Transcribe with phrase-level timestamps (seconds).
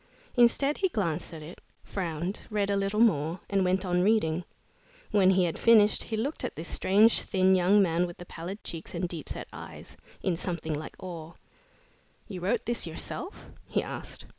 [0.35, 4.43] Instead he glanced at it, frowned, read a little more, and went on reading.
[5.11, 8.63] When he had finished, he looked at this strange, thin young man with the pallid
[8.63, 11.33] cheeks and deep set eyes, in something like awe.
[12.27, 14.25] "You wrote this yourself?" he asked.